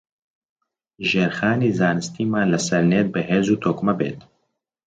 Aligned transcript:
ژێرخانی 1.09 1.75
زانستیمان 1.79 2.47
لەسەر 2.53 2.83
نێت 2.91 3.07
بەهێز 3.13 3.47
و 3.49 3.59
تۆکمە 3.63 3.93
بێت 3.99 4.19